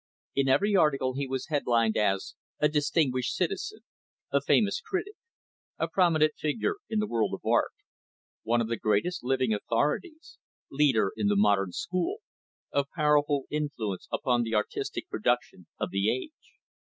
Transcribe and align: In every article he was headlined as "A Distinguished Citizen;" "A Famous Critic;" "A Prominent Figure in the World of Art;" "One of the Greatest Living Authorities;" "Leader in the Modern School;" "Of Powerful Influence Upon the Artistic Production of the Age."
In 0.33 0.47
every 0.47 0.75
article 0.75 1.13
he 1.13 1.27
was 1.27 1.49
headlined 1.49 1.95
as 1.95 2.33
"A 2.59 2.67
Distinguished 2.67 3.35
Citizen;" 3.35 3.81
"A 4.31 4.41
Famous 4.41 4.81
Critic;" 4.83 5.13
"A 5.77 5.87
Prominent 5.87 6.33
Figure 6.39 6.77
in 6.89 6.97
the 6.97 7.05
World 7.05 7.35
of 7.35 7.45
Art;" 7.47 7.69
"One 8.41 8.61
of 8.61 8.67
the 8.67 8.77
Greatest 8.77 9.23
Living 9.23 9.53
Authorities;" 9.53 10.39
"Leader 10.71 11.11
in 11.15 11.27
the 11.27 11.35
Modern 11.37 11.71
School;" 11.71 12.17
"Of 12.71 12.87
Powerful 12.95 13.45
Influence 13.51 14.07
Upon 14.11 14.41
the 14.41 14.55
Artistic 14.55 15.07
Production 15.07 15.67
of 15.79 15.91
the 15.91 16.09
Age." 16.09 16.53